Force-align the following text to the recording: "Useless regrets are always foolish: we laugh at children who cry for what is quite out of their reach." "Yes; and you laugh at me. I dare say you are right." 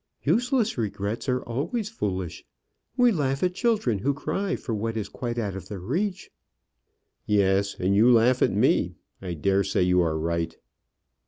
"Useless 0.23 0.79
regrets 0.79 1.29
are 1.29 1.43
always 1.43 1.87
foolish: 1.89 2.43
we 2.97 3.11
laugh 3.11 3.43
at 3.43 3.53
children 3.53 3.99
who 3.99 4.15
cry 4.15 4.55
for 4.55 4.73
what 4.73 4.97
is 4.97 5.07
quite 5.07 5.37
out 5.37 5.55
of 5.55 5.67
their 5.67 5.77
reach." 5.77 6.31
"Yes; 7.27 7.75
and 7.79 7.95
you 7.95 8.11
laugh 8.11 8.41
at 8.41 8.51
me. 8.51 8.95
I 9.21 9.35
dare 9.35 9.63
say 9.63 9.83
you 9.83 10.01
are 10.01 10.17
right." 10.17 10.57